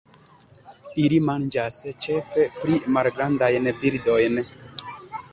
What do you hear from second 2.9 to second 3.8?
malgrandajn